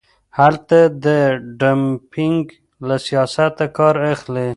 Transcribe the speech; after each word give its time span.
هلته 0.39 0.79
د 1.05 1.05
ډمپینګ 1.59 2.43
له 2.87 2.95
سیاسته 3.07 3.65
کار 3.77 3.95
اخلي. 4.13 4.47